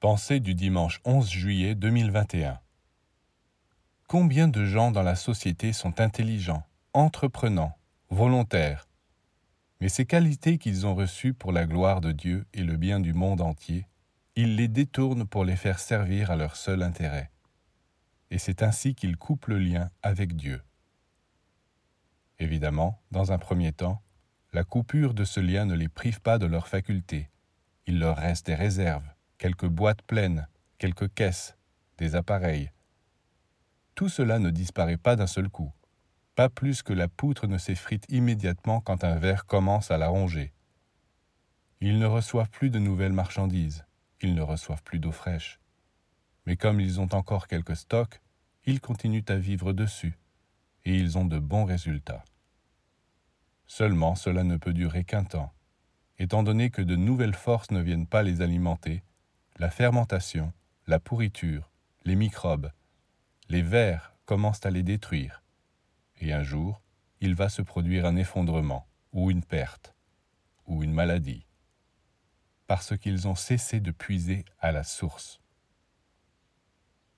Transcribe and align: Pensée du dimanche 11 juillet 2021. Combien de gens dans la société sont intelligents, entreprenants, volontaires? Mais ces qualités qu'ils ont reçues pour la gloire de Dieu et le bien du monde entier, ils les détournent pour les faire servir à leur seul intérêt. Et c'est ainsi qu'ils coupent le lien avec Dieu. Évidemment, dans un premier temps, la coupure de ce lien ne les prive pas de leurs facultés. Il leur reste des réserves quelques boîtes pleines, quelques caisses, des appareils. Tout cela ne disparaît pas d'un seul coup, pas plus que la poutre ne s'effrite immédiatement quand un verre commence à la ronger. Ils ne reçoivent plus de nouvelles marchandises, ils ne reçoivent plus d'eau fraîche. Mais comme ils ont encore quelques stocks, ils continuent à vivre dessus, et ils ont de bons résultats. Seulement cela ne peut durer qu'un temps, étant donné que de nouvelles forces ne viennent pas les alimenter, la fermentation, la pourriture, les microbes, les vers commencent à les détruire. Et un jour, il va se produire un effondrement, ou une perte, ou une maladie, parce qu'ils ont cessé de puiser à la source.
Pensée 0.00 0.38
du 0.38 0.54
dimanche 0.54 1.00
11 1.04 1.28
juillet 1.28 1.74
2021. 1.74 2.60
Combien 4.06 4.46
de 4.46 4.64
gens 4.64 4.92
dans 4.92 5.02
la 5.02 5.16
société 5.16 5.72
sont 5.72 6.00
intelligents, 6.00 6.62
entreprenants, 6.92 7.76
volontaires? 8.08 8.86
Mais 9.80 9.88
ces 9.88 10.06
qualités 10.06 10.56
qu'ils 10.56 10.86
ont 10.86 10.94
reçues 10.94 11.34
pour 11.34 11.50
la 11.50 11.66
gloire 11.66 12.00
de 12.00 12.12
Dieu 12.12 12.46
et 12.54 12.62
le 12.62 12.76
bien 12.76 13.00
du 13.00 13.12
monde 13.12 13.40
entier, 13.40 13.88
ils 14.36 14.54
les 14.54 14.68
détournent 14.68 15.26
pour 15.26 15.44
les 15.44 15.56
faire 15.56 15.80
servir 15.80 16.30
à 16.30 16.36
leur 16.36 16.54
seul 16.54 16.84
intérêt. 16.84 17.32
Et 18.30 18.38
c'est 18.38 18.62
ainsi 18.62 18.94
qu'ils 18.94 19.16
coupent 19.16 19.46
le 19.46 19.58
lien 19.58 19.90
avec 20.04 20.36
Dieu. 20.36 20.62
Évidemment, 22.38 23.02
dans 23.10 23.32
un 23.32 23.38
premier 23.38 23.72
temps, 23.72 24.00
la 24.52 24.62
coupure 24.62 25.12
de 25.12 25.24
ce 25.24 25.40
lien 25.40 25.64
ne 25.64 25.74
les 25.74 25.88
prive 25.88 26.20
pas 26.20 26.38
de 26.38 26.46
leurs 26.46 26.68
facultés. 26.68 27.30
Il 27.88 27.98
leur 27.98 28.16
reste 28.16 28.46
des 28.46 28.54
réserves 28.54 29.10
quelques 29.38 29.66
boîtes 29.66 30.02
pleines, 30.02 30.48
quelques 30.78 31.14
caisses, 31.14 31.56
des 31.96 32.16
appareils. 32.16 32.72
Tout 33.94 34.08
cela 34.08 34.38
ne 34.38 34.50
disparaît 34.50 34.96
pas 34.96 35.16
d'un 35.16 35.26
seul 35.28 35.48
coup, 35.48 35.72
pas 36.34 36.48
plus 36.48 36.82
que 36.82 36.92
la 36.92 37.08
poutre 37.08 37.46
ne 37.46 37.58
s'effrite 37.58 38.04
immédiatement 38.08 38.80
quand 38.80 39.04
un 39.04 39.16
verre 39.16 39.46
commence 39.46 39.90
à 39.90 39.98
la 39.98 40.08
ronger. 40.08 40.52
Ils 41.80 41.98
ne 41.98 42.06
reçoivent 42.06 42.50
plus 42.50 42.70
de 42.70 42.80
nouvelles 42.80 43.12
marchandises, 43.12 43.84
ils 44.20 44.34
ne 44.34 44.42
reçoivent 44.42 44.82
plus 44.82 44.98
d'eau 44.98 45.12
fraîche. 45.12 45.60
Mais 46.46 46.56
comme 46.56 46.80
ils 46.80 47.00
ont 47.00 47.12
encore 47.12 47.46
quelques 47.46 47.76
stocks, 47.76 48.20
ils 48.64 48.80
continuent 48.80 49.24
à 49.28 49.36
vivre 49.36 49.72
dessus, 49.72 50.18
et 50.84 50.96
ils 50.96 51.16
ont 51.16 51.24
de 51.24 51.38
bons 51.38 51.64
résultats. 51.64 52.24
Seulement 53.66 54.14
cela 54.14 54.42
ne 54.42 54.56
peut 54.56 54.72
durer 54.72 55.04
qu'un 55.04 55.24
temps, 55.24 55.52
étant 56.18 56.42
donné 56.42 56.70
que 56.70 56.82
de 56.82 56.96
nouvelles 56.96 57.34
forces 57.34 57.70
ne 57.70 57.80
viennent 57.80 58.06
pas 58.06 58.22
les 58.22 58.40
alimenter, 58.40 59.02
la 59.58 59.70
fermentation, 59.70 60.52
la 60.86 61.00
pourriture, 61.00 61.72
les 62.04 62.14
microbes, 62.14 62.70
les 63.48 63.62
vers 63.62 64.14
commencent 64.24 64.64
à 64.64 64.70
les 64.70 64.84
détruire. 64.84 65.42
Et 66.20 66.32
un 66.32 66.44
jour, 66.44 66.80
il 67.20 67.34
va 67.34 67.48
se 67.48 67.62
produire 67.62 68.06
un 68.06 68.14
effondrement, 68.14 68.86
ou 69.12 69.32
une 69.32 69.42
perte, 69.42 69.96
ou 70.66 70.84
une 70.84 70.92
maladie, 70.92 71.44
parce 72.68 72.96
qu'ils 72.96 73.26
ont 73.26 73.34
cessé 73.34 73.80
de 73.80 73.90
puiser 73.90 74.44
à 74.60 74.70
la 74.70 74.84
source. 74.84 75.40